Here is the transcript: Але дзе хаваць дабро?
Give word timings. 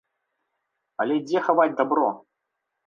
Але 1.05 1.15
дзе 1.29 1.39
хаваць 1.51 1.71
дабро? 1.85 2.09